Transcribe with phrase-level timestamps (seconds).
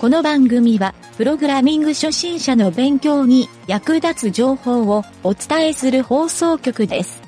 [0.00, 7.20] この番組は、プログラミング初心者の勉強に役立つ情報をお伝えする放送局です。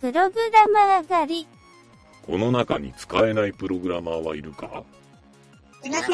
[0.00, 1.48] プログラマー狩り。
[2.24, 4.84] この中に使えないプログラマーはいるか？
[5.84, 6.06] いません。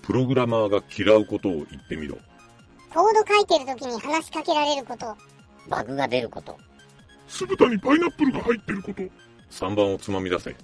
[0.00, 2.16] プログラマーが嫌うことを言ってみろ。
[2.94, 5.14] コード書いてる時に話しかけられること。
[5.68, 6.56] バグが出ること。
[7.28, 9.02] 酢豚にパイナップルが入ってること。
[9.50, 10.56] 3番をつまみ出せ。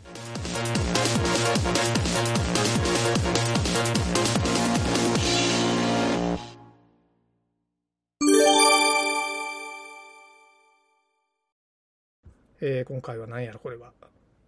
[12.64, 13.90] えー今回は何やろ、これは。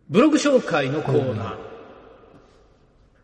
[0.09, 1.57] ブログ紹介のコーナー。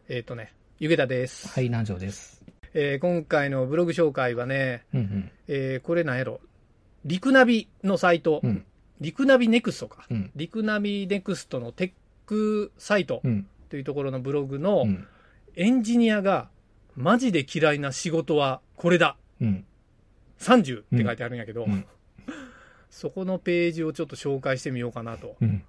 [0.08, 1.46] えっ、とね、ゆげたです。
[1.46, 2.42] はい、南條です。
[2.74, 5.30] えー今回のブログ紹介はね、うんうん。
[5.46, 6.40] えーこれ何やろ、
[7.04, 8.64] リクナビのサイト、うん
[9.00, 10.06] リクナビネクストか。
[10.10, 10.32] うん。
[10.34, 11.92] リクナビネクストのテッ
[12.26, 13.46] クサイトうん。
[13.68, 15.06] というところのブログのうん。
[15.54, 16.48] エンジニアが
[16.96, 19.16] マジで嫌いな仕事はこれだ。
[19.40, 19.64] うん。
[20.40, 21.84] 30って書いてあるんやけど、うん
[22.90, 25.36] そこのページをちょっと紹介してみようかなと。
[25.40, 25.62] うん。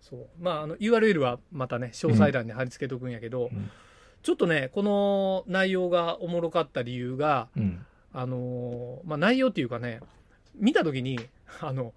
[0.00, 0.26] そう。
[0.40, 3.70] まあ、あの、URL はまたね、詳細欄に貼り付けとくんやけど、ん
[4.22, 7.84] ちょっとね、この内容がおもろかった理由が、うん。
[8.12, 10.00] あのーまあ、内容っていうかね、
[10.54, 11.20] 見たときに、
[11.60, 11.92] あの、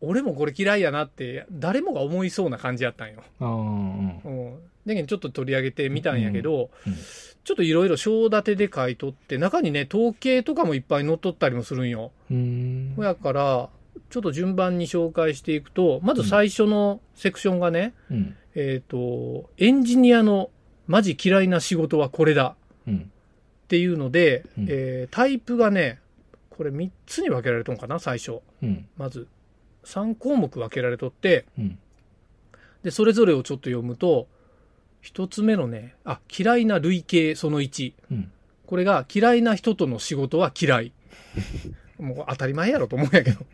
[0.00, 3.22] 俺もこれ嫌いやなって、誰もが思いそうな感じやったんよ。
[3.40, 4.18] うん。
[4.18, 4.58] うん。
[4.86, 6.98] だけどちょっと取り上げてみたんやけど、うんうん
[7.46, 12.10] ちょっといろいろ章立てで書いとって、中にね、統計とかもいっぱい載っとったりもするんよ。
[12.28, 12.94] うーん。
[12.96, 13.68] ほやから、
[14.10, 18.36] ちょっと順番に紹介していくと、まず最初のセクションがね、うん。
[18.54, 20.50] えっ、と、エンジニアの
[20.86, 23.10] マジ嫌いな仕事はこれだうん。
[23.64, 26.00] っていうので、うんえータイプがね、
[26.50, 28.40] これ3つに分けられとんかな、最初。
[28.62, 28.88] うん。
[28.96, 29.28] まず、
[29.84, 31.78] 3項目分けられとって、うん。
[32.82, 34.28] で、それぞれをちょっと読むと、
[35.02, 37.92] 1つ目のね、あ、嫌いな類型その1。
[38.10, 38.32] うん。
[38.66, 40.92] これが嫌いな人との仕事は嫌い。
[41.98, 43.46] もう当たり前やろと思うんやけど。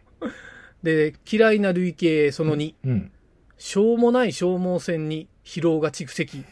[0.82, 2.74] で、嫌いな類型その2。
[2.84, 3.12] うん。
[3.58, 6.44] しょうもない消耗戦に疲労が蓄積。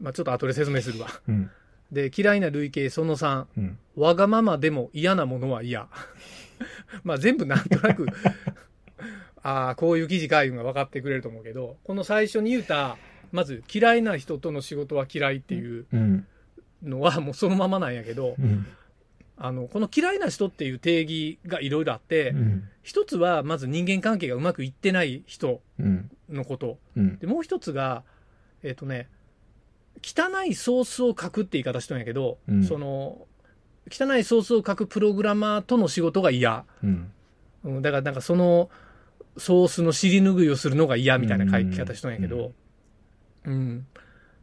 [0.00, 1.08] まあちょっと後で説明するわ。
[1.28, 1.50] うん。
[1.92, 3.46] で、嫌いな類型その3。
[3.56, 3.78] うん。
[3.96, 5.88] わがままでも嫌なものは嫌。
[7.04, 8.06] まあ全部なんとなく、
[9.42, 12.96] ああ、こういう記事かいが分かってくれると思うけど、この最初に言うた、
[13.32, 16.26] まず嫌いな人との仕事は嫌いっていううん。
[16.82, 18.66] のはもうそのままなんやけど、うん。
[19.36, 22.68] あの、この嫌いな人っていう定義がいろいろあって、うん。
[22.82, 26.10] 一つはまず人間関係がうまくいってない人うん。
[26.28, 26.78] のこと。
[26.96, 27.18] うん。
[27.18, 28.04] で、もう一つが、
[28.62, 29.08] えっ、とね、
[30.02, 33.26] 汚いソースを書くって言い方しとんやけど、うんその、
[33.90, 36.64] 汚いソースを書くプログラマーとの仕事が嫌。
[36.82, 37.12] うん。
[37.64, 38.70] うん、だからなんかその
[39.36, 42.52] ソースの尻拭いをするのが嫌みたいな書き方しとんやけど、
[43.44, 43.86] うん。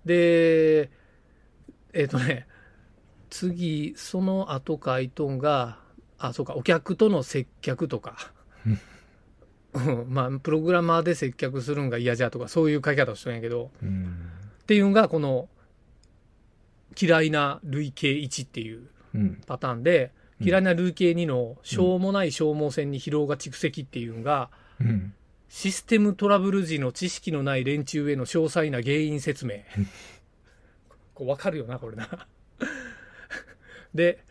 [0.06, 0.90] で、
[1.94, 2.47] えっ、とね、
[3.31, 5.80] 次、その後書いとんが、
[6.19, 8.31] あ、そうか、お客との接客とか、
[8.68, 8.80] うん
[10.14, 14.31] まあ、プログラマーで接客するんが嫌じゃとか、そういう書き方をしとんやけど、うん。
[14.62, 15.47] っていうのが、この、
[17.02, 19.41] 嫌いな類型1っていううん。
[19.47, 24.50] パターンで、うん嫌いな類型2のしょうもない消耗戦に疲労が蓄積っていうのが、
[24.80, 25.14] うん。
[25.50, 29.58] システムトラブル時の知識のない連中への詳細な原因説明。
[31.14, 32.28] こう分かるよな、これな。
[33.94, 34.24] で、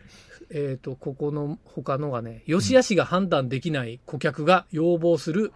[0.49, 5.53] えっ、と、ここの他のがね、良し悪しが判断できない顧客が要望する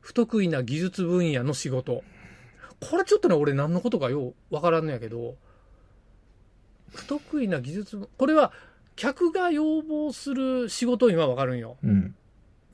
[0.00, 2.02] 不得意な技術分野の仕事。
[2.80, 5.36] これちょっとね、俺何のことかよう分からんのやけど、
[6.94, 8.52] 不得意な技術、これは
[8.94, 11.76] 客が要望する仕事には分かるんよ。
[11.82, 12.14] うん。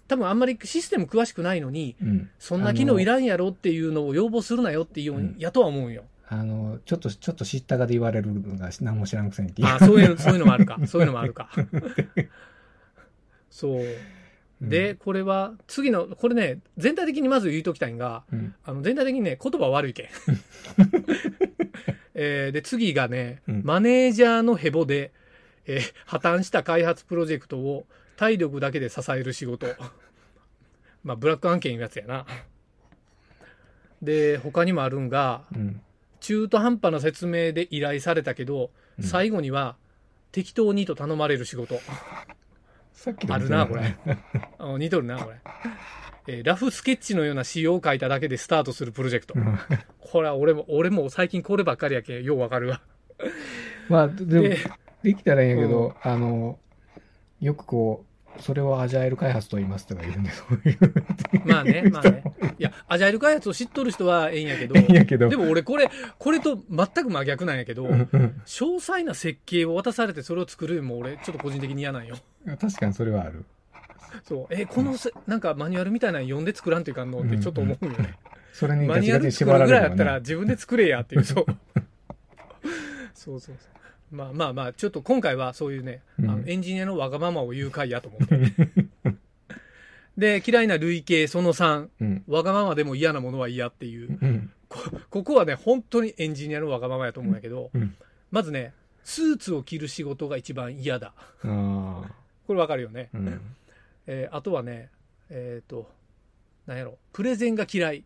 [0.08, 2.30] 多分あんまりシステム詳しくないのに、うん。
[2.38, 6.04] そんな機能いらんやろっていうのを要望するなよっていううんやとは思うんよ。
[6.28, 10.78] あの、ちょっと、ちょっと知ったかで言われるのが何も知らんくせにっていうあそういうの、そういうのもあるか。
[10.86, 11.50] そういうのもあるか。
[13.50, 13.84] そう。
[14.62, 18.54] で、これは、次の、これね、全体的にまず言うときたいんが、うん。
[18.64, 20.06] あの、全体的にね、言葉悪いけん。
[22.14, 25.12] えーで、次がね、うんマネージャーのヘボで、
[25.66, 27.86] えー破綻した開発プロジェクトを
[28.16, 29.66] 体力だけで支える仕事。
[31.02, 32.24] まあ、ブラック案件いうやつやな。
[34.00, 35.80] で、他にもあるんが、うん。
[36.22, 39.76] 中途半端な説明で依頼されたけど、うん最後には
[40.32, 41.80] 適当にと頼まれる仕事。
[42.92, 43.96] さっきあるな、これ。
[44.58, 45.36] あ 似とるな、これ。
[46.28, 49.34] えーラフスケッチのような仕様を書いただけでスタートするプロジェクト。
[49.98, 52.80] これは俺も、俺も最近こればっかりやけん、ようわかるわ。
[53.88, 54.58] まあ、でもで、
[55.02, 56.58] できたらいいんやけど、あの、
[57.40, 60.78] よくこう、それをアジャイル開発と言いますとか言うんで、そういう。
[61.44, 62.24] まあね、 まあね。
[62.58, 65.28] いや、アジャイル開発を知っとる人はええんやけど、いいんやけど。
[65.28, 72.16] でも俺これ、これと全く真逆なんやけど、うんうん詳細な設計を渡されてそれを作るも俺ちょっと個人的に嫌なんよ。
[72.60, 73.44] 確かにそれはある。
[74.24, 74.54] そう。
[74.54, 77.20] え、このせ、なんかマニュアルみたいなの読んで作らんといかんの？
[77.20, 78.14] ってちょっと思うよね。
[78.52, 79.88] それにマニュアル作るぐらい縛られるのね。
[79.88, 81.46] やったら自分で作れやっていう、そう。
[83.14, 83.72] そうそうそう。
[84.12, 89.16] まあまあまあ、ちょっと今回はそういうね、あのうんエンジニアのわがままを言う回やと思って。
[90.16, 92.24] で、嫌いな類型その3、うん。
[92.28, 94.18] わがままでも嫌なものは嫌っていう。
[94.20, 94.50] うん。
[94.68, 94.78] こ
[95.10, 97.96] ここはね、本当にエンジニアのわがままやと思うんやけど、うん
[98.30, 98.72] まずね、
[99.04, 101.12] スーツを着る仕事が一番嫌だ。
[101.44, 102.02] あ
[102.46, 103.10] これわかるよね。
[103.14, 103.18] あ。
[103.18, 103.40] うん。
[104.06, 104.90] えーあとはね、
[105.28, 105.90] えっ、と、
[106.66, 108.04] なんやろ、プレゼンが嫌い。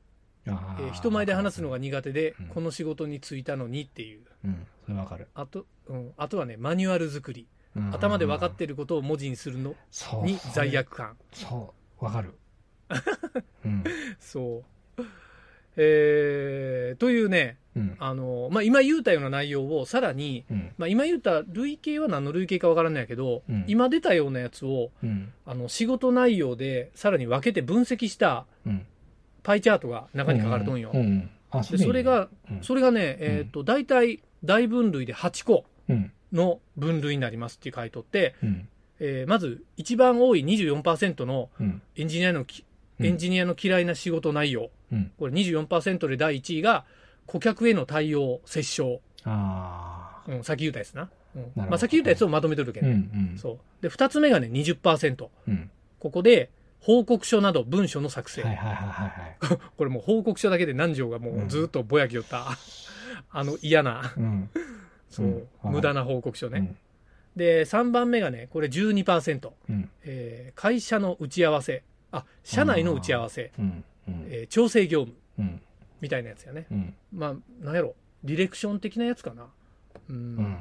[0.49, 4.21] あーえー人前で話すのが苦手で、うんこの仕事に就いたのにっていう。
[4.45, 4.67] うん。
[4.87, 5.27] それわかる。
[5.35, 7.47] あと、うん、あとはね、マニュアル作り。
[7.75, 10.75] うん頭で分かってることを文字にするのそうに罪。
[10.79, 11.15] 悪感。
[11.31, 12.05] そう。
[12.05, 12.39] わかる。
[13.67, 13.85] うん。
[14.19, 14.65] そ
[14.99, 15.03] う。
[15.77, 17.97] えー、というね、うん。
[17.99, 20.73] あの、まあ、今言うたような内容をさらに、うん。
[20.79, 25.33] まあ、今言った類型は何の類型か分からないけど、うん今出たようなやつを、うん。
[25.45, 28.87] あの、仕事内容でさらに分けて分析したうん。
[29.43, 30.91] パイチャートが中に書かれとんよ。
[30.95, 31.31] うんうん。
[31.51, 36.13] あ、でそれが、うんそれがね、えっ、と、大体大分類で8個うん。
[36.33, 38.69] の分類になりますって書いとって、うん。
[38.99, 41.83] えーまず一番多い24%のうん。
[41.97, 42.65] エンジニアのき、
[42.99, 44.71] うんエンジニアの嫌いな仕事内容。
[44.91, 45.13] うん。
[45.19, 46.85] これ24%で第1位が、
[47.27, 49.01] 顧客への対応、折衝。
[49.25, 50.31] ああ。
[50.31, 51.11] うん、先言うたやつな。
[51.35, 53.03] うんまあ、先言うたやつをまとめとるけど、うん。
[53.03, 53.39] ねうん。
[53.39, 53.59] そう。
[53.83, 55.29] で、二つ目がね、20%。
[55.47, 55.71] うん。
[55.99, 56.51] ここで、
[56.81, 58.43] 報告書など文書の作成。
[58.43, 59.09] はいはいはいはい
[59.49, 59.59] はい。
[59.77, 62.47] これもう報告書だけで何条がもうずっとぼやきよった、
[63.31, 64.51] あの嫌な、うん。
[65.09, 65.27] そう、
[65.65, 66.59] うん無駄な報告書ね。
[66.59, 66.77] うん。
[67.37, 69.51] で、3番目がね、これ12%。
[69.69, 69.91] うん。
[70.05, 71.83] えー会社の打ち合わせ。
[72.13, 73.53] あ、社内の打ち合わせ。
[73.59, 73.85] うん。
[74.09, 74.27] うん。
[74.31, 75.19] えー調整業務。
[75.39, 75.61] うん。
[76.01, 76.67] みたいなやつやね。
[76.71, 76.95] うん。
[77.13, 77.95] まあ、なんやろ。
[78.25, 79.47] ディレクション的なやつかな。
[80.09, 80.17] うん。
[80.17, 80.57] うん。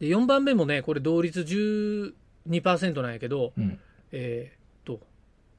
[0.00, 3.78] で、4番目もね、これ同率12%なんやけど、うん。
[4.12, 5.00] えーっと、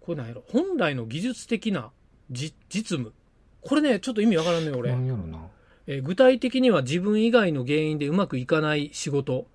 [0.01, 0.43] これなんやろ。
[0.49, 1.91] 本来の技術的な
[2.31, 3.13] じ実務。
[3.61, 4.91] これね、ちょっと意味わからんね、俺。
[5.87, 9.47] えー具体的には自分以外の原因でうまくいかない仕事、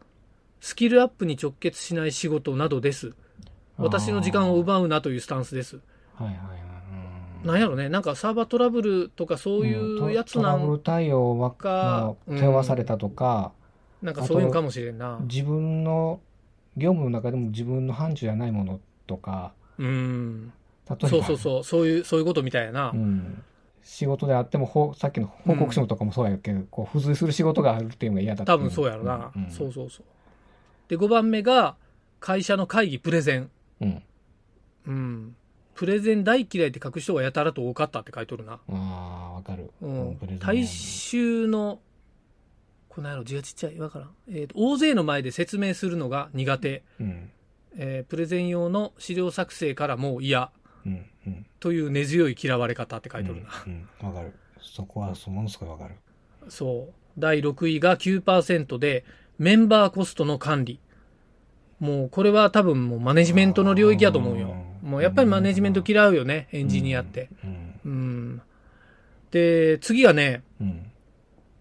[0.60, 3.14] スキルアップに直結しない仕事などです。
[3.76, 5.78] 私の時間を奪うなというスタンスです。
[6.16, 6.58] はいはいはい。
[7.42, 13.52] うんなんやろね、なんかサーバートラブルとかそういうやつトなん、ラブル対応はかまあ手負わされたとか、
[14.02, 15.18] なんかそういうのかもしれんな。
[15.22, 16.20] 自分の
[16.76, 20.52] 業務の中でも自分の範疇じゃないものとか、うん。
[20.90, 22.90] 例えば、そうそうそう、そういう、そういうことみたいやな。
[22.90, 23.42] うん、
[23.82, 29.32] 仕事であってもさっきの報告書とかもそうやけど、こう付随する仕事があるっていうのが嫌だってい多分そうやろな。
[29.34, 30.04] うんそうそうそう。
[30.88, 31.76] で、5番目が、
[32.20, 33.50] 会社の会議プレゼン。
[33.80, 34.02] うん。
[34.86, 35.36] うん。
[35.74, 38.54] プレゼン大嫌いって書く人がやたらと多かったって書いとるな。
[38.54, 39.70] ああ、わかる。
[39.80, 41.78] うん大衆の、
[42.88, 43.78] この野郎字がちっちゃい。
[43.78, 44.10] わからん。
[44.28, 46.82] えーと大勢の前で説明するのが苦手。
[46.98, 47.30] うん。
[47.76, 50.50] えープレゼン用の資料作成からもう嫌。
[50.84, 51.06] うん。
[51.28, 51.46] うん。
[51.60, 53.48] という根強い嫌われ方って書いてるな。
[53.66, 53.88] うん。
[54.02, 54.32] うんわかる。
[54.60, 55.94] そこはものすごいわかる。
[56.48, 56.94] そう。
[57.18, 59.04] 第6位が9%で、
[59.38, 60.80] メンバーコストの管理。
[61.80, 64.48] もうこれは多分もうマネジメントの領域やと思うよ。
[64.50, 67.28] うんもうやっぱりマネジメント嫌うよね、エンジニアって。
[67.44, 67.80] うん。
[67.84, 68.42] うん。
[69.30, 70.90] で、次がね、うん。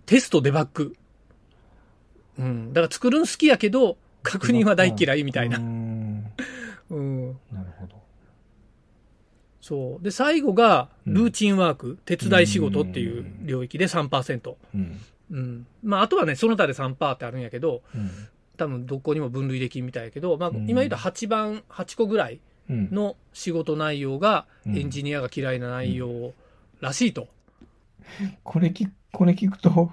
[0.05, 0.95] テストデバッグ。
[2.39, 2.73] うん。
[2.73, 5.61] だから作るん好きやけど、確認は大嫌いみたいなう。
[5.61, 6.31] ん。
[6.89, 7.27] うん。
[7.51, 7.96] なるほど。
[9.67, 10.03] そう。
[10.03, 14.55] で、最後が、うんルーチンワーク、手伝い仕事っていう領域で3%。
[14.73, 14.99] うん。
[15.29, 15.67] うん。
[15.83, 18.09] まあ、あとはね、その他で3%ってあるんやけど、うん。
[18.55, 22.89] 多分どこにも分類できんみたいやけど、まあ、うん今言った8番、8個ぐらいうん。
[22.93, 26.33] の仕事内容が、うんエンジニアが嫌いな内容
[26.79, 27.27] らしいと。
[28.43, 29.91] これ聞く、これ聞くと、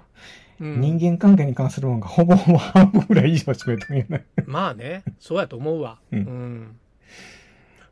[0.61, 4.25] うん人間関係に関するものがほぼほぼ半分ぐらい以上占めてるんやない。
[4.45, 5.99] まあね、そうやと思うわ。
[6.13, 6.79] うんうん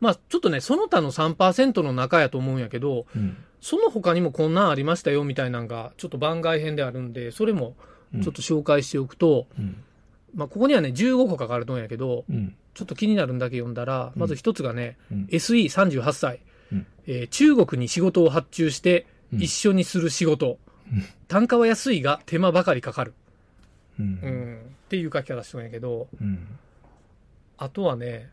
[0.04, 3.38] まあ、ちょっとね、その他の3%の中やと思うんやけど、うん。
[3.62, 7.78] その他にもこんなんありましたよみたいなのが、ちょっと番外編であるんで、それも
[8.22, 9.82] ちょっと紹介しておくと、うん。
[10.36, 12.54] まあ、ここにはね、15個書かれとんやけど、うん。
[12.74, 16.42] ちょっと気になるんだけ読んだら、まず一つがね、うん SE38 歳、
[16.74, 20.58] うんえー中国に仕事を発注して、うん一緒にする仕事、
[20.92, 23.14] うん単価は安いが手間ばかりかかる、
[24.00, 24.04] う。
[24.04, 26.48] うんん、っていう書き方しとんやけど、うん。
[27.58, 28.30] あとはね、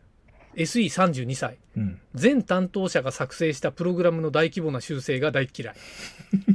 [0.55, 1.99] SE32 歳、うん。
[2.13, 5.75] 全担当者が作成したプログラムの大規模な修正が大嫌い。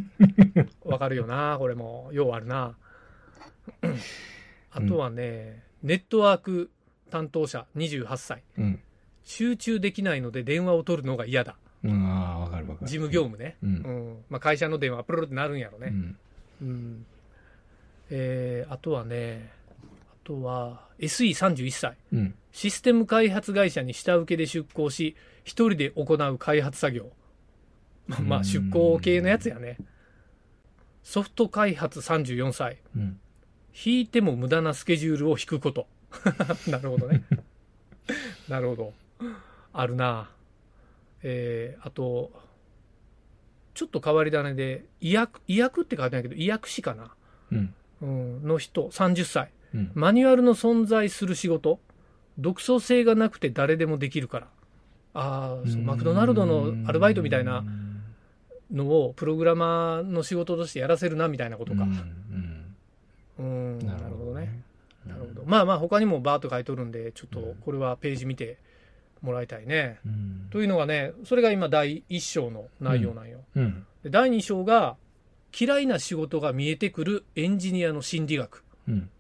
[0.85, 2.11] わかるよな、これも。
[2.13, 2.77] ようあるな。
[4.71, 6.71] あとはね、ネットワーク
[7.11, 8.43] 担当者28歳。
[8.59, 8.81] うん。
[9.25, 11.57] 集中できないので電話を取るのが嫌だ。
[11.83, 12.07] うん。
[12.07, 12.89] ああ、わかるわわかる。
[12.89, 13.57] 事務業務ね。
[13.63, 13.67] う。
[13.67, 14.17] うんん。
[14.29, 15.89] まあ、会社の電話、プルルってなるんやろね。
[15.91, 16.17] うん。
[16.63, 17.07] うん。
[18.11, 19.56] えー、あとはね、あ
[20.27, 21.97] とは、SE31 歳。
[22.13, 22.35] うん。
[22.51, 25.15] システム開発会社に下請けで出向し、
[25.45, 27.13] 一人で行う開発作業。
[28.09, 29.79] まあまあ、出向系のやつやね。
[31.05, 32.79] ソフト開発34歳。
[32.97, 33.21] うん。
[33.85, 35.87] 引いても無駄なスケジュールを引くこと。
[36.67, 37.23] なるほどね。
[38.49, 38.95] なるほど。
[39.73, 40.31] あるな。
[41.23, 42.33] えー、あと、
[43.75, 47.15] ちょっと変わり種で、医薬、医薬って書いてないけど、医薬士かな。
[47.53, 47.75] うん。
[48.01, 49.51] うん、の人、30歳。
[49.75, 49.91] うん。
[49.95, 51.81] マニュアルの存在する仕事？
[52.39, 54.47] 独創性がなくて誰でもできるから。
[55.15, 57.65] ああ、マクドナルドのアルバイトみたいな
[58.71, 61.85] のをプログラマーの仕事としてやらせるなみたいなことか。
[61.85, 62.75] うん。
[63.39, 64.47] うん、ななるほどね。
[64.47, 64.63] ね。
[65.07, 65.43] なるほど。
[65.47, 68.59] まあまあ他にもバーッと書いとるんで、ちょっとこれはページ見て
[69.23, 69.99] もらいたいね。
[70.05, 70.49] うん。
[70.51, 73.41] というのがね、それが今第1章の内容なんよ。
[73.55, 73.87] うん。
[74.03, 74.97] で第2章が
[75.59, 78.65] 嫌いな仕事が見えてくるエンジニアの心理学。
[78.89, 79.11] うん。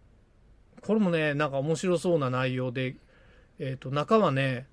[0.87, 2.97] これもね、なんか面白そうな内容で、
[3.59, 4.67] えっ、と、中はね、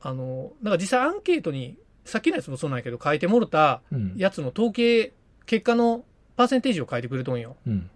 [0.00, 4.14] あの、なんか実際アンケートに、さっきのやつもそうなんやけど、書いてもろたうん。
[4.16, 5.12] やつの統計、
[5.46, 6.04] 結果の
[6.36, 7.56] パーセンテージを書いてくれとんよ。
[7.66, 7.90] うん。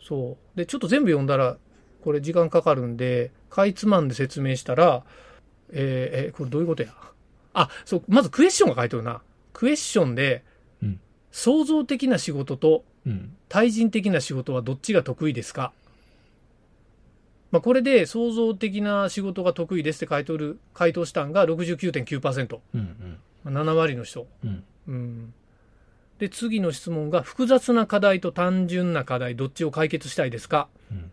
[0.00, 0.56] そう。
[0.58, 1.56] で、ちょっと全部読んだら、
[2.02, 5.02] これ時間かかるんで、かいつまんで説明したら、
[5.72, 6.90] えーえーこれどういうことや？
[7.54, 9.22] あ、そう、まずクエスチョンが書いてるな。
[9.52, 10.44] クエスチョンで、
[10.82, 11.00] うん
[11.32, 13.36] 創造的な仕事とうん。
[13.48, 15.72] 対人的な仕事はどっちが得意ですか？
[17.52, 22.58] まあ、これで創造的な仕事が得意ですって回答る、回答したんが69.9%。
[22.74, 23.18] うん。
[23.44, 24.26] まあ7割の人。
[24.44, 24.64] うん。
[24.88, 25.34] うん。
[26.18, 30.68] で、次の質問が、複雑な課題と単純な課題、どっちを解決したいですか？
[30.90, 31.12] うん。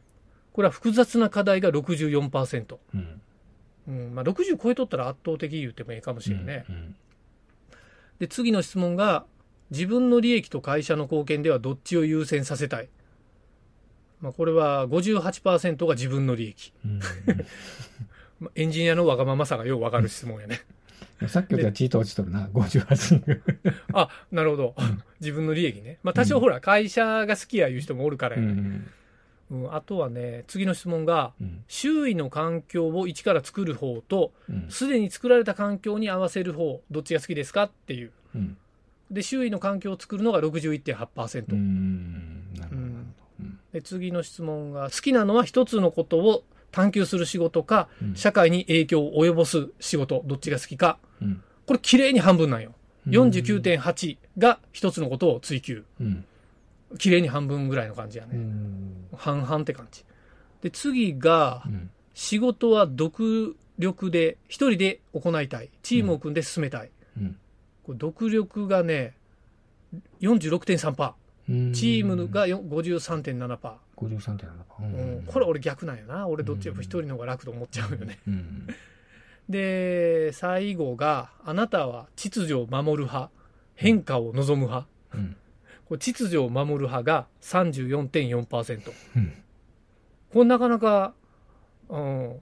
[0.54, 2.78] これは複雑な課題が64%。
[2.94, 3.22] うん。
[3.88, 4.16] うん。
[4.16, 6.66] まあ、60超えとったら圧倒的言ってもいいかもしれんね。
[6.70, 6.96] うん。
[8.20, 9.25] で、次の質問が、
[9.72, 12.90] 自分の利益と会社の貢献ではどっちを優先させたい？
[14.24, 16.72] まあ、これは58%が自分の利益。
[16.86, 17.00] うん。
[18.39, 20.62] ま あエンジニアのわがままさがようわかる質問やね。
[21.27, 23.42] さっきよりはチート落ちとるな、58。
[23.92, 24.75] あ、なるほど。
[25.20, 26.00] 自分の利益ね。
[26.03, 28.53] まあ、多少ほら、会社が好きやいう人もおるからうやね。
[28.53, 28.92] ん。
[29.51, 31.63] うん、あとはね、次の質問が、うん。
[31.68, 34.65] 周囲の環境を一から作る方と、うん。
[34.70, 38.12] すでに作られた環境に合わせる方、どっちが好きですかっていう。
[38.36, 38.58] うん。
[39.12, 41.51] で、周囲の環境を作るのが61.8%。
[41.51, 42.53] うん。
[42.56, 42.77] なるほど。
[42.77, 51.00] うんうんで、次の質問が、好きなのは一つのことを探求する仕事か、うん社会に影響を及ぼす仕事、どっちが好きか。
[51.22, 51.44] うん。
[51.65, 52.74] これ綺麗に半分なんよ。
[53.08, 55.84] うん49.8が一つのことを追求。
[56.00, 56.25] うん。
[57.00, 58.38] 綺麗に半分ぐらいの感じやうね。
[58.39, 59.08] ん。
[59.18, 60.06] 半々って感じ。
[60.62, 61.89] で、次がう、ん。
[62.13, 65.70] 仕事は独力で、一人で行いたい。
[65.82, 66.92] チームを組んで進めたい。
[67.18, 67.38] うん
[67.84, 69.18] これ独力がね、
[70.22, 71.13] 46.3%。
[71.50, 73.58] うんチームがよ53.7%。
[73.98, 74.48] 53.7%。
[74.80, 76.28] ううん、これ俺逆なんよな。
[76.28, 78.20] 俺どっちやっぱ一人の方が楽と思っちゃうよね。
[78.28, 78.68] うん。
[79.50, 83.30] で、最後が、あなたは秩序を守る派、
[83.76, 84.88] 変化を望む派。
[85.16, 85.36] うん。
[85.86, 88.94] これ秩序を守る派が34.4%。
[89.18, 89.34] うん。
[90.32, 91.14] これなかなか、
[91.90, 92.42] うん、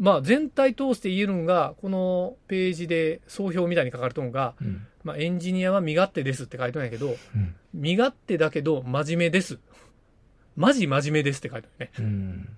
[0.00, 4.86] まあ全体通して言えるんが、このページで総評みたいに書かれとんが、うん。
[5.04, 7.54] まあ、エンジニアは身勝手ですって書いてんやけど、うん。
[7.72, 9.58] 身勝手だけど真面目です。
[10.56, 11.92] マジ真面目ですって書いてあるね。
[11.98, 12.48] うん。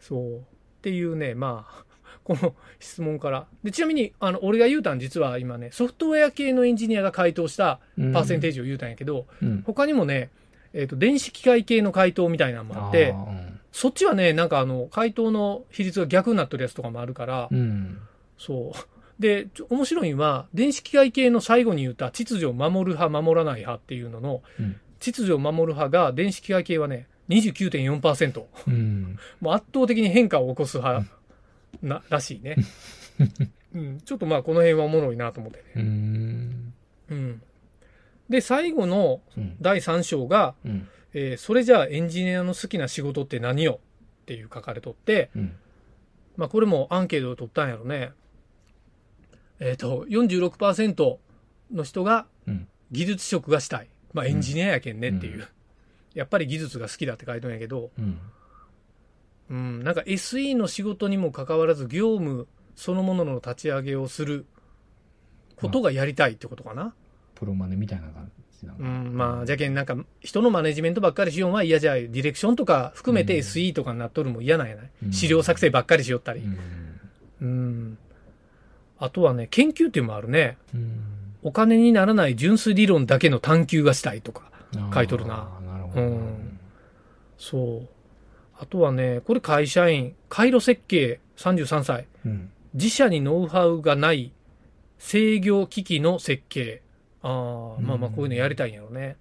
[0.00, 0.38] そう。
[0.38, 0.40] っ
[0.82, 1.84] ていうね、まあ、
[2.24, 3.46] この質問から。
[3.62, 9.62] で、ちなみに、あの、俺が言うたん実は今ね、ソフトウェア系のエンジニアが回答したパーセンテージを言うたんやけど、うん。
[9.66, 10.30] 他にもね、
[10.72, 13.14] えっ、と、電子機械系の回答みたいなのもあって、
[13.74, 17.98] そっちはね、なんかあの、回答の比率が逆になってるやつとかもあるから、うん。
[18.38, 19.20] そう。
[19.20, 28.44] で、面白いのは、電子機械系の最後に言った秩序を守る派、守らない派っていうのの、うん秩序を守る派が、電子機械系はね、29.4%。
[28.68, 29.18] うん。
[29.40, 31.06] もう圧倒的に変化を起こす派
[31.82, 32.56] な、らしいね。
[33.74, 35.64] うん、ちょっとまあ、この辺はおもろいなと思ってね。
[35.76, 36.74] うん。
[37.10, 37.42] うん。
[38.30, 39.56] で、最後のうん。
[39.60, 40.88] 第3章が、うん。
[41.14, 43.80] えーそれじゃあエンジニアの好きな仕事って何よ
[44.22, 45.56] っていう書かれとって、うん。
[46.36, 48.12] まあこれもアンケートを取ったんやろね。
[49.60, 51.16] えっ、と、46%
[51.72, 52.68] の人がうん。
[52.90, 53.88] 技術職がしたい。
[54.12, 55.38] まあエンジニアやけんねっていう。
[55.38, 55.46] うん
[56.14, 58.18] やっぱり技術が好きだって書いてるんやけど、うん。
[59.50, 64.46] うん、なんか SE の仕事にもかかわらず業務そのものの立ち上げをする
[65.56, 66.94] ことがやりたいってことかな。
[67.34, 68.08] プロマネみたいな
[68.62, 72.10] う、なんまあ、じゃけんなんか人のマネジメントばっかりしようは嫌じゃい。
[72.10, 76.40] ディレクションとか含めてうん SE とかになっとるも嫌なんやない、うん資料作成ばっかりしよったり。
[76.40, 77.46] うん。
[77.46, 77.98] うん。
[78.98, 80.56] あとはね、研究っていうのもあるね。
[80.74, 81.00] うん。
[81.42, 84.50] お金にならない純粋理論だけの探求がしたいとか。
[84.92, 86.00] 書いとるななるほど。
[86.00, 86.58] うん
[87.38, 87.88] そう。
[88.58, 92.06] あとはね、これ会社員、回路設計33歳。
[92.24, 92.50] うん。
[92.72, 94.32] 自社にノウハウがない
[94.98, 96.82] 制御機器の設計。
[97.26, 99.16] ああ、まあまあこういうのやりたいんやろうね。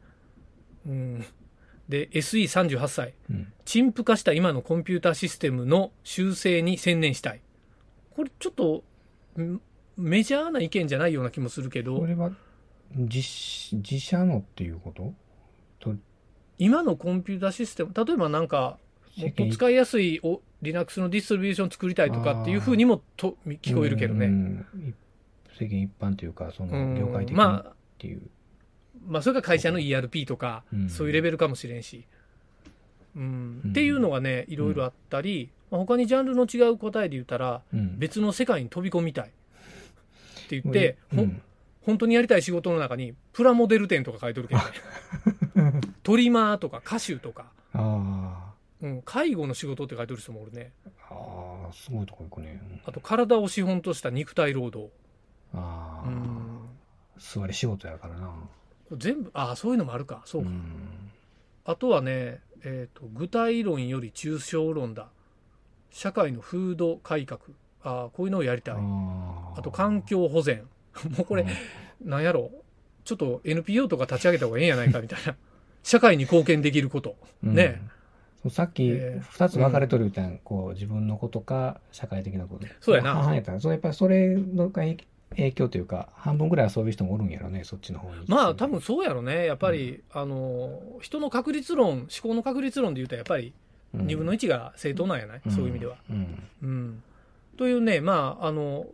[0.85, 1.25] うん。
[1.87, 3.13] で、SE38 歳。
[3.29, 3.53] うん。
[3.65, 7.41] 陳腐化した今のコンピューターシステムの修正に専念したい。
[8.15, 8.83] これちょっと、
[9.41, 9.61] ん
[9.95, 12.31] メジャーな意見じゃないような気もするけど、これは、
[12.95, 13.19] 自、
[13.75, 15.13] 自社のっていうこと？
[15.79, 15.95] と、
[16.57, 18.77] 今のコンピューターシステム、例えばなんか、
[19.17, 24.27] もっと使いやすいお Linux のディストリビューション作りたいとかっていうふうにもと聞こえるけどうね。
[25.59, 28.21] 世間一般というか、その、うん業界的にっまあ、ていう。
[29.07, 32.05] まあ、それが会社の ERP とか、うんそういうレベルかもしれんし。
[33.15, 37.97] うんうんっていうのがね、いろいろあったり、まあ、他にジャンルの違う答えで言ったら、うん。
[37.97, 39.25] 別の世界に飛び込みたい。
[39.25, 39.29] っ
[40.49, 41.41] て言って、うんほん
[41.85, 44.61] 本当にやりたい仕事の中に、プラモデル店とか書いとるけど
[45.61, 45.81] ね。
[46.01, 50.71] トリマーとか歌手とか、あうん、介護の仕事って書いてる人もおるね。
[51.09, 52.61] あ、ああ、すごいとこ行くね。
[52.71, 54.91] うんあと、体を資本とした肉体労働。
[55.53, 56.52] ああ、うん。
[57.23, 58.33] 座り仕事やからな。
[58.91, 60.21] 全部、ああ、そういうのもあるか。
[60.25, 60.49] そうか。
[60.49, 61.11] ん
[61.65, 65.07] あとはね、えっ、と、具体論より抽象論だ。
[65.89, 67.39] 社会の風土改革。
[67.83, 68.75] ああ、こういうのをやりたい。
[68.77, 70.67] ああと、環境保全。
[71.17, 71.45] もうこれ、
[72.03, 72.51] なんやろ
[73.05, 75.35] ちょっと NPO とか立ち上げた方がええんやないかみたいな。
[75.83, 77.15] 社会に貢献できること。
[77.43, 77.81] うんね
[78.49, 84.97] さっきえー二つ分かれとるみたいな、こう自分のことか社会的なことそうやなそうやっぱりそれの影
[85.35, 88.25] 影響というか半分ぐらいはそういう人もおるんやろねそっちの方に。
[88.27, 89.45] まあ、多分そうやろね。
[89.45, 93.53] やっぱり、あの、人の確率論、思考の確率論で言うと、やっぱり、
[93.95, 95.97] 2分の1が正当なんやない、そういう意味では。
[96.09, 96.43] うん。
[96.61, 97.03] うん。
[97.57, 98.87] というね、まあ、あの、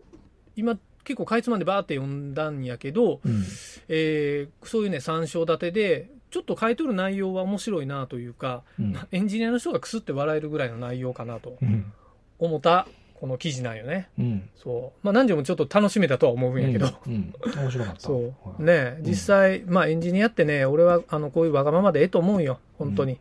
[0.56, 3.44] 今、結構かいつまんでバーって読んだんやけど、うん。
[3.88, 8.96] えーそういうね、参照立てで、ちょっと書いとる内容は面白いなというか、うん。
[9.12, 11.92] エンジニアの人がくすって笑えるぐらいの内容かなとうん。
[12.38, 12.88] 思った、
[13.20, 14.10] この記事なんよね。
[14.18, 15.06] うんそう。
[15.06, 16.88] まあ、何時もちょっと楽しめたとは思うんやけど。
[17.08, 18.26] うんうん面白かったそう。
[18.50, 22.60] はいね実際、まあエンジニアってね、俺はあのこういうわがままでええと思うんよ。
[22.78, 23.20] 本当に。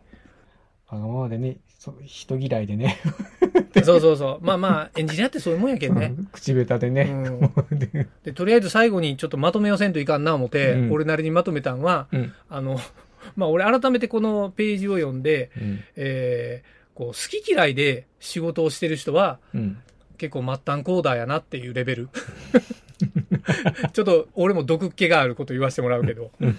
[0.89, 2.99] わがままでねそう人嫌いでね
[3.85, 4.45] そうそうそう。
[4.45, 6.15] まあまあ、エンジニアってそういうもんやけんね。
[6.33, 7.03] 口下手でね、
[7.71, 12.79] うん でで、とりあえず最後にちょっとまとめをせんといかんな思って、うん俺なりにまとめたんは、うんあの、
[13.37, 19.79] まあ俺改めてこのページを読んで、うんえーこう、好き嫌いで仕事をしてる人は、うん
[20.19, 22.09] 結構末端コーダーやなっていうレベル。
[23.93, 26.31] ちょっと俺も毒っ気があること言わせてもらうけど。
[26.41, 26.59] うん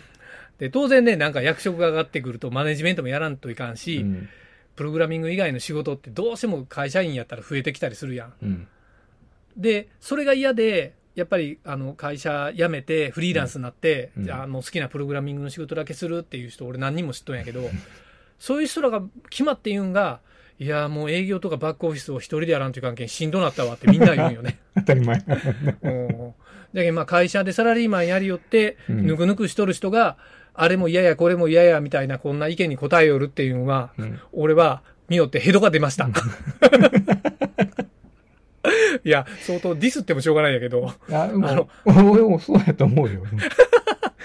[0.60, 4.30] で、当然ね、なんか役職が上がってくるとマネジメントもやらんといかんし、うん
[4.76, 8.34] プログラミング以外の仕事ってどうしても会社員やったら増えてきたりするやん。
[8.42, 8.68] うん
[9.58, 17.70] で、それが嫌で、やっぱりあの会社辞めてフリーランスになって、うんじゃあもう好きなプログラミングの仕事だけするっていう人俺何人も知っとんやけど、
[18.40, 20.22] そういう人らが決まって言うんが、
[20.60, 24.60] いやもう営業とかバックオフィスを一人でやらんという関係しんどなったわってみんな言うんよね。
[24.76, 26.34] 当たり前うん
[26.74, 30.18] だけどまあ会社でサラリーマンやりよって、うんぬくぬくしとる人が、
[30.54, 36.10] あれも嫌やこれも嫌やみたいなこんな意見に答えよるっていうのは、うん俺は見よってヘドが出ました。
[39.04, 41.70] いや、相当ディスってもしょうがないんやけど、あのも、
[42.12, 43.24] 俺もそうやと思うよ。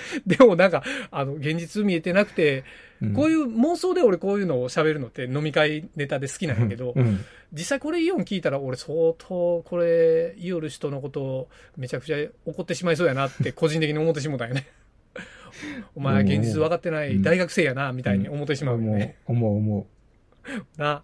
[0.26, 2.64] でもなんか、あの、現実見えてなくて、
[3.02, 7.20] うんこういう妄想で俺こういうのを喋るのって飲み会ネタで好きなんやけど、うん
[7.52, 14.66] 実際これイオン聞いたら俺相当これ言おる人のことをめちゃくちゃ怒ってしまいそうやなって 個人的に思ってしもたよね。
[15.94, 19.18] お前現実分かってない大学生やなみたいに思ってしまうよね。
[19.26, 19.86] 思う、思
[20.78, 21.02] な。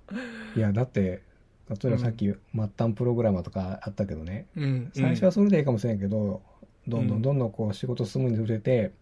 [0.56, 0.58] う。
[0.58, 1.22] いや、だって、
[1.68, 2.36] 例えばさっき、末
[2.76, 4.90] 端プログラマーとかあったけどね、うん。
[4.92, 6.42] 最初はそれでいいかもしれんけど、
[6.90, 8.92] どんどんどんどんこう仕事進むにつれて、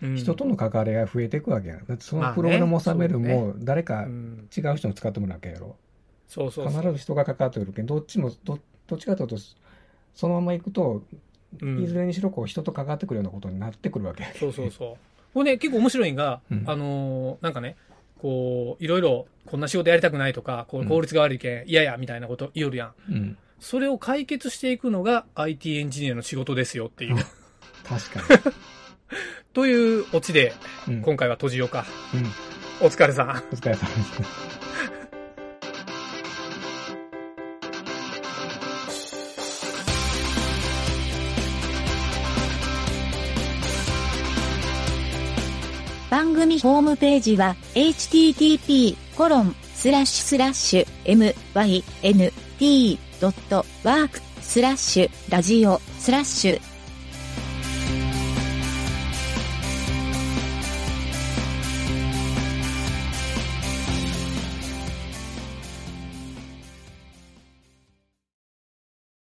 [0.00, 1.84] うん人との関わりが増えていくわけやん。
[1.84, 5.74] だってそのプログラムを収めるも、誰かうん違う人に使ってもらうわけやろ。
[6.28, 6.80] そうそうそう。
[6.80, 9.36] 必ず人が関わってくるけど、どっちも、どどっちかというと、
[10.14, 11.02] そのまま行くと、
[11.60, 14.96] うんいずれにしろこう人と関わってくるようなことになってくるわけやそうそうそう。
[15.34, 17.76] これね、結構面白いんが、うんあのーなんかね、
[18.20, 23.12] こう、いろいろ、こんな仕事やりたくないとか、こう効率が悪いけん、嫌や、みたいなこと言おるやん。
[23.12, 23.36] うん。
[23.60, 27.16] それを解決していくのが IT エンジニアの仕事ですよっていう、
[27.88, 28.10] 確
[28.42, 28.52] か
[29.54, 30.54] というオチで、
[30.86, 30.96] に。
[30.96, 31.02] うん。
[31.02, 31.86] 今回は閉じようか。
[32.14, 32.16] う
[32.84, 32.86] ん。
[32.86, 33.30] お疲れさん。
[33.30, 34.58] お疲れ様です。
[46.10, 48.96] 番組ホームページは http://
[52.60, 56.67] mynt.work スラッシュラジオスラッシュ